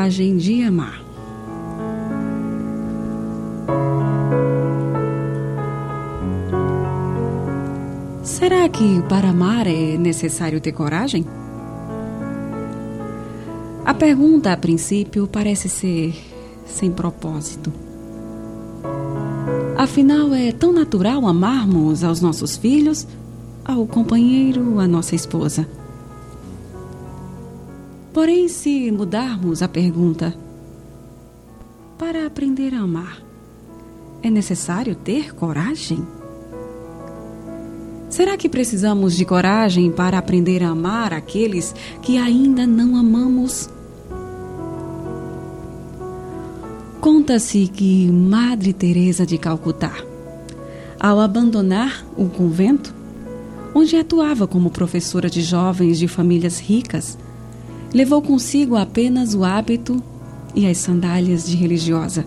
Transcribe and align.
coragem 0.00 0.38
de 0.38 0.62
amar. 0.62 1.02
Será 8.22 8.66
que 8.70 9.02
para 9.10 9.28
amar 9.28 9.66
é 9.66 9.98
necessário 9.98 10.58
ter 10.58 10.72
coragem? 10.72 11.26
A 13.84 13.92
pergunta, 13.92 14.54
a 14.54 14.56
princípio, 14.56 15.26
parece 15.26 15.68
ser 15.68 16.14
sem 16.64 16.90
propósito. 16.90 17.70
Afinal, 19.76 20.32
é 20.32 20.50
tão 20.50 20.72
natural 20.72 21.26
amarmos 21.26 22.02
aos 22.02 22.22
nossos 22.22 22.56
filhos, 22.56 23.06
ao 23.62 23.86
companheiro, 23.86 24.78
à 24.78 24.88
nossa 24.88 25.14
esposa. 25.14 25.66
Porém, 28.12 28.48
se 28.48 28.90
mudarmos 28.90 29.62
a 29.62 29.68
pergunta, 29.68 30.34
para 31.96 32.26
aprender 32.26 32.74
a 32.74 32.80
amar, 32.80 33.22
é 34.20 34.28
necessário 34.28 34.96
ter 34.96 35.32
coragem? 35.32 36.04
Será 38.08 38.36
que 38.36 38.48
precisamos 38.48 39.16
de 39.16 39.24
coragem 39.24 39.92
para 39.92 40.18
aprender 40.18 40.64
a 40.64 40.70
amar 40.70 41.12
aqueles 41.12 41.72
que 42.02 42.18
ainda 42.18 42.66
não 42.66 42.96
amamos? 42.96 43.70
Conta-se 47.00 47.68
que 47.68 48.10
Madre 48.10 48.72
Teresa 48.72 49.24
de 49.24 49.38
Calcutá, 49.38 49.94
ao 50.98 51.20
abandonar 51.20 52.04
o 52.16 52.28
convento, 52.28 52.92
onde 53.72 53.96
atuava 53.96 54.48
como 54.48 54.68
professora 54.68 55.30
de 55.30 55.40
jovens 55.42 55.96
de 55.96 56.08
famílias 56.08 56.58
ricas, 56.58 57.16
levou 57.92 58.22
consigo 58.22 58.76
apenas 58.76 59.34
o 59.34 59.44
hábito 59.44 60.02
e 60.54 60.66
as 60.66 60.78
sandálias 60.78 61.46
de 61.46 61.56
religiosa, 61.56 62.24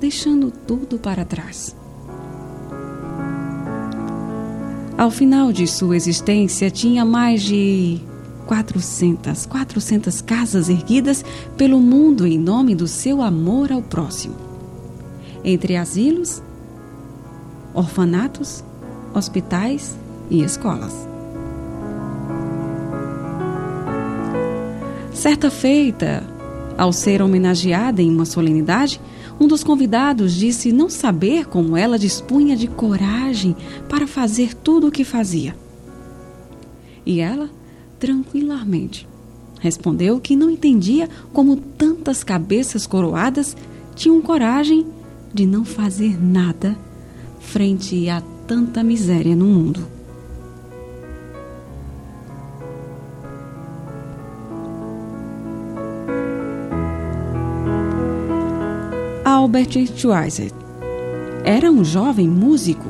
deixando 0.00 0.50
tudo 0.50 0.98
para 0.98 1.24
trás. 1.24 1.76
Ao 4.96 5.10
final 5.10 5.52
de 5.52 5.66
sua 5.66 5.96
existência, 5.96 6.70
tinha 6.70 7.04
mais 7.04 7.42
de 7.42 8.00
400, 8.46 9.46
400 9.46 10.20
casas 10.20 10.68
erguidas 10.68 11.24
pelo 11.56 11.80
mundo 11.80 12.26
em 12.26 12.38
nome 12.38 12.74
do 12.74 12.86
seu 12.86 13.22
amor 13.22 13.72
ao 13.72 13.82
próximo. 13.82 14.36
Entre 15.44 15.76
asilos, 15.76 16.42
orfanatos, 17.74 18.62
hospitais 19.14 19.96
e 20.30 20.42
escolas. 20.42 21.11
Certa 25.22 25.52
feita, 25.52 26.24
ao 26.76 26.92
ser 26.92 27.22
homenageada 27.22 28.02
em 28.02 28.10
uma 28.10 28.24
solenidade, 28.24 29.00
um 29.38 29.46
dos 29.46 29.62
convidados 29.62 30.34
disse 30.34 30.72
não 30.72 30.90
saber 30.90 31.46
como 31.46 31.76
ela 31.76 31.96
dispunha 31.96 32.56
de 32.56 32.66
coragem 32.66 33.54
para 33.88 34.04
fazer 34.08 34.52
tudo 34.52 34.88
o 34.88 34.90
que 34.90 35.04
fazia. 35.04 35.54
E 37.06 37.20
ela, 37.20 37.48
tranquilamente, 38.00 39.06
respondeu 39.60 40.18
que 40.18 40.34
não 40.34 40.50
entendia 40.50 41.08
como 41.32 41.54
tantas 41.54 42.24
cabeças 42.24 42.84
coroadas 42.84 43.56
tinham 43.94 44.20
coragem 44.20 44.84
de 45.32 45.46
não 45.46 45.64
fazer 45.64 46.20
nada 46.20 46.76
frente 47.38 48.08
a 48.08 48.20
tanta 48.44 48.82
miséria 48.82 49.36
no 49.36 49.46
mundo. 49.46 49.86
Albert 59.32 59.86
Schweitzer. 59.96 60.52
Era 61.42 61.70
um 61.70 61.82
jovem 61.82 62.28
músico 62.28 62.84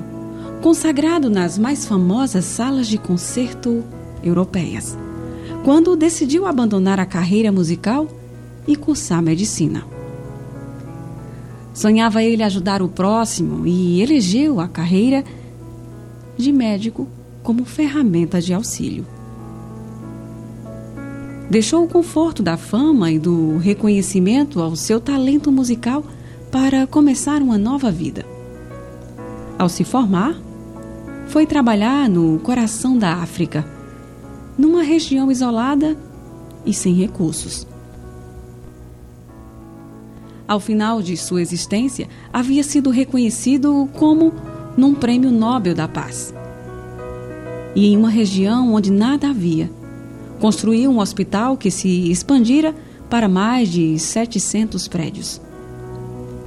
consagrado 0.60 1.30
nas 1.30 1.56
mais 1.56 1.86
famosas 1.86 2.44
salas 2.44 2.88
de 2.88 2.98
concerto 2.98 3.84
europeias, 4.24 4.98
quando 5.64 5.94
decidiu 5.94 6.44
abandonar 6.44 6.98
a 6.98 7.06
carreira 7.06 7.52
musical 7.52 8.08
e 8.66 8.74
cursar 8.74 9.22
medicina. 9.22 9.86
Sonhava 11.72 12.24
ele 12.24 12.42
ajudar 12.42 12.82
o 12.82 12.88
próximo 12.88 13.64
e 13.64 14.02
elegeu 14.02 14.58
a 14.58 14.66
carreira 14.66 15.22
de 16.36 16.50
médico 16.50 17.06
como 17.44 17.64
ferramenta 17.64 18.40
de 18.40 18.52
auxílio. 18.52 19.06
Deixou 21.48 21.84
o 21.84 21.88
conforto 21.88 22.42
da 22.42 22.56
fama 22.56 23.12
e 23.12 23.18
do 23.18 23.58
reconhecimento 23.58 24.60
ao 24.60 24.74
seu 24.74 24.98
talento 24.98 25.52
musical 25.52 26.04
para 26.52 26.86
começar 26.86 27.40
uma 27.40 27.56
nova 27.56 27.90
vida. 27.90 28.26
Ao 29.58 29.70
se 29.70 29.84
formar, 29.84 30.38
foi 31.28 31.46
trabalhar 31.46 32.10
no 32.10 32.38
coração 32.40 32.98
da 32.98 33.14
África, 33.14 33.66
numa 34.58 34.82
região 34.82 35.32
isolada 35.32 35.96
e 36.66 36.74
sem 36.74 36.92
recursos. 36.92 37.66
Ao 40.46 40.60
final 40.60 41.00
de 41.00 41.16
sua 41.16 41.40
existência, 41.40 42.06
havia 42.30 42.62
sido 42.62 42.90
reconhecido 42.90 43.88
como 43.94 44.34
num 44.76 44.94
Prêmio 44.94 45.30
Nobel 45.30 45.74
da 45.74 45.88
Paz. 45.88 46.34
E 47.74 47.86
em 47.86 47.96
uma 47.96 48.10
região 48.10 48.74
onde 48.74 48.92
nada 48.92 49.30
havia, 49.30 49.70
construiu 50.38 50.90
um 50.90 50.98
hospital 50.98 51.56
que 51.56 51.70
se 51.70 52.10
expandira 52.10 52.74
para 53.08 53.26
mais 53.26 53.70
de 53.70 53.98
700 53.98 54.86
prédios 54.86 55.40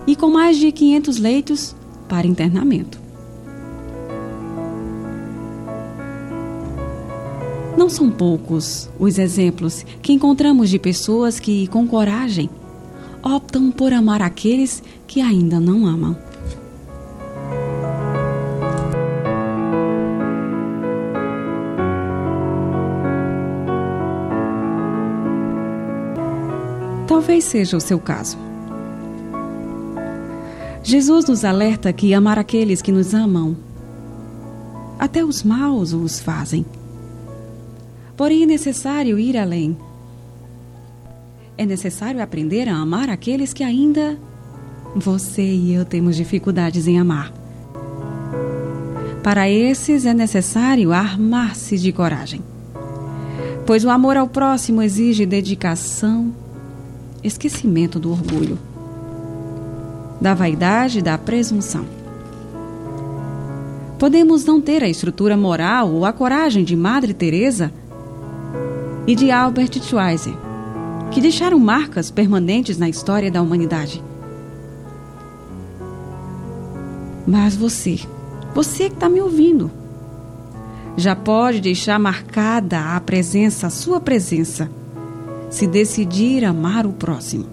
e 0.07 0.16
com 0.16 0.29
mais 0.29 0.57
de 0.57 0.71
500 0.71 1.17
leitos 1.17 1.75
para 2.07 2.27
internamento. 2.27 2.99
Não 7.77 7.89
são 7.89 8.09
poucos 8.09 8.89
os 8.97 9.19
exemplos 9.19 9.85
que 10.01 10.13
encontramos 10.13 10.69
de 10.69 10.79
pessoas 10.79 11.39
que, 11.39 11.67
com 11.67 11.85
coragem, 11.85 12.49
optam 13.21 13.69
por 13.69 13.91
amar 13.91 14.21
aqueles 14.21 14.81
que 15.05 15.19
ainda 15.19 15.59
não 15.59 15.85
amam. 15.85 16.16
Talvez 27.07 27.43
seja 27.43 27.75
o 27.75 27.81
seu 27.81 27.99
caso. 27.99 28.44
Jesus 30.85 31.25
nos 31.25 31.44
alerta 31.44 31.91
que 31.91 32.13
amar 32.13 32.38
aqueles 32.38 32.79
que 32.79 32.91
nos 32.91 33.12
amam, 33.16 33.57
até 35.00 35.25
os 35.25 35.41
maus 35.41 35.94
os 35.94 36.19
fazem. 36.19 36.63
Porém, 38.16 38.44
é 38.44 38.46
necessário 38.46 39.18
ir 39.18 39.35
além. 39.35 39.75
É 41.57 41.66
necessário 41.66 42.22
aprender 42.22 42.69
a 42.69 42.75
amar 42.75 43.09
aqueles 43.09 43.51
que 43.51 43.63
ainda 43.63 44.16
você 44.96 45.41
e 45.41 45.73
eu 45.73 45.85
temos 45.85 46.16
dificuldades 46.16 46.88
em 46.88 47.00
amar. 47.00 47.34
Para 49.23 49.50
esses 49.50 50.06
é 50.06 50.13
necessário 50.13 50.94
armar-se 50.94 51.79
de 51.79 51.91
coragem. 51.91 52.44
Pois 53.66 53.84
o 53.84 53.90
amor 53.90 54.17
ao 54.17 54.28
próximo 54.28 54.84
exige 54.84 55.25
dedicação, 55.25 56.31
esquecimento 57.23 58.00
do 58.00 58.12
orgulho 58.12 58.74
da 60.19 60.33
vaidade 60.33 60.99
e 60.99 61.01
da 61.01 61.17
presunção. 61.17 61.85
Podemos 63.97 64.43
não 64.43 64.59
ter 64.59 64.83
a 64.83 64.89
estrutura 64.89 65.37
moral 65.37 65.91
ou 65.91 66.05
a 66.05 66.11
coragem 66.11 66.63
de 66.63 66.75
Madre 66.75 67.13
Teresa 67.13 67.71
e 69.07 69.15
de 69.15 69.31
Albert 69.31 69.81
Schweitzer, 69.81 70.33
que 71.11 71.21
deixaram 71.21 71.59
marcas 71.59 72.11
permanentes 72.11 72.78
na 72.78 72.90
história 72.90 73.31
da 73.31 73.41
humanidade. 73.41 74.03
Mas 77.25 77.55
você, 77.55 77.99
você 78.53 78.90
que 78.90 78.95
está 78.95 79.09
me 79.09 79.22
ouvindo, 79.22 79.72
já 80.97 81.16
pode 81.16 81.59
deixar 81.61 81.99
marcada 81.99 82.95
a 82.95 82.99
presença, 82.99 83.67
a 83.67 83.69
sua 83.69 83.99
presença, 83.99 84.69
se 85.49 85.67
decidir 85.67 86.45
amar 86.45 86.85
o 86.85 86.93
próximo. 86.93 87.45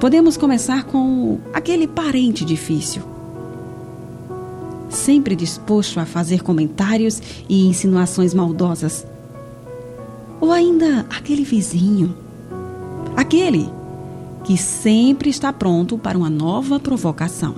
Podemos 0.00 0.36
começar 0.36 0.84
com 0.84 1.40
aquele 1.52 1.88
parente 1.88 2.44
difícil. 2.44 3.02
Sempre 4.88 5.34
disposto 5.34 5.98
a 5.98 6.06
fazer 6.06 6.40
comentários 6.40 7.20
e 7.48 7.66
insinuações 7.66 8.32
maldosas. 8.32 9.04
Ou 10.40 10.52
ainda 10.52 11.04
aquele 11.10 11.42
vizinho. 11.42 12.14
Aquele 13.16 13.68
que 14.44 14.56
sempre 14.56 15.30
está 15.30 15.52
pronto 15.52 15.98
para 15.98 16.16
uma 16.16 16.30
nova 16.30 16.78
provocação. 16.78 17.56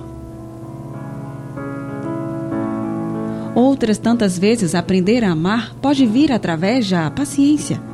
Outras 3.53 3.99
tantas 3.99 4.39
vezes 4.39 4.73
aprender 4.73 5.23
a 5.23 5.31
amar 5.31 5.75
pode 5.75 6.07
vir 6.07 6.31
através 6.31 6.89
da 6.89 7.11
paciência 7.11 7.90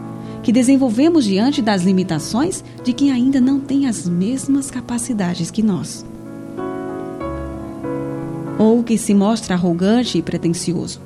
que 0.47 0.51
desenvolvemos 0.53 1.25
diante 1.25 1.61
das 1.61 1.83
limitações 1.83 2.63
de 2.81 2.93
quem 2.93 3.11
ainda 3.11 3.41
não 3.41 3.59
tem 3.59 3.85
as 3.85 4.07
mesmas 4.07 4.71
capacidades 4.71 5.51
que 5.51 5.61
nós. 5.61 6.05
Ou 8.57 8.81
que 8.81 8.97
se 8.97 9.13
mostra 9.13 9.55
arrogante 9.55 10.17
e 10.17 10.21
pretensioso, 10.21 11.01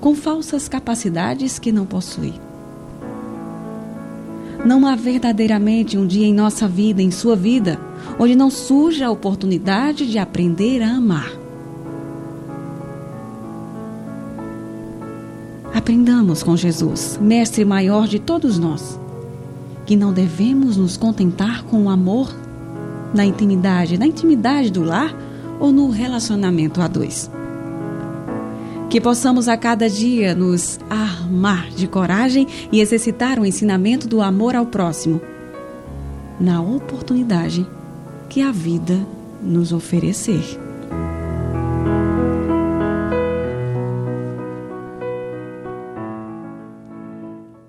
com 0.00 0.14
falsas 0.14 0.68
capacidades 0.68 1.58
que 1.58 1.72
não 1.72 1.84
possui. 1.84 2.32
Não 4.64 4.86
há 4.86 4.94
verdadeiramente 4.94 5.98
um 5.98 6.06
dia 6.06 6.28
em 6.28 6.32
nossa 6.32 6.68
vida, 6.68 7.02
em 7.02 7.10
sua 7.10 7.34
vida, 7.34 7.76
onde 8.20 8.36
não 8.36 8.50
surja 8.50 9.08
a 9.08 9.10
oportunidade 9.10 10.08
de 10.08 10.16
aprender 10.16 10.80
a 10.80 10.90
amar. 10.90 11.39
Aprendamos 15.74 16.42
com 16.42 16.56
Jesus, 16.56 17.18
mestre 17.22 17.64
maior 17.64 18.08
de 18.08 18.18
todos 18.18 18.58
nós, 18.58 18.98
que 19.86 19.94
não 19.94 20.12
devemos 20.12 20.76
nos 20.76 20.96
contentar 20.96 21.62
com 21.64 21.84
o 21.84 21.90
amor 21.90 22.34
na 23.14 23.24
intimidade, 23.24 23.96
na 23.96 24.06
intimidade 24.06 24.70
do 24.70 24.82
lar 24.82 25.14
ou 25.60 25.70
no 25.70 25.88
relacionamento 25.90 26.80
a 26.80 26.88
dois. 26.88 27.30
Que 28.88 29.00
possamos 29.00 29.46
a 29.46 29.56
cada 29.56 29.88
dia 29.88 30.34
nos 30.34 30.80
armar 30.90 31.70
de 31.70 31.86
coragem 31.86 32.48
e 32.72 32.80
exercitar 32.80 33.38
o 33.38 33.46
ensinamento 33.46 34.08
do 34.08 34.20
amor 34.20 34.56
ao 34.56 34.66
próximo, 34.66 35.20
na 36.40 36.60
oportunidade 36.60 37.64
que 38.28 38.42
a 38.42 38.50
vida 38.50 38.98
nos 39.40 39.72
oferecer. 39.72 40.69